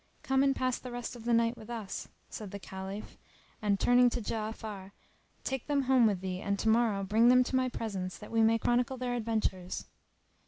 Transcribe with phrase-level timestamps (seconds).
[0.23, 3.19] "Come and pass the rest of the night with us," said the Caliph
[3.61, 4.93] and, turning to Ja'afar,
[5.43, 8.57] "Take them home with thee and tomorrow bring them to my presence that we may
[8.57, 9.85] chronicle their adventures."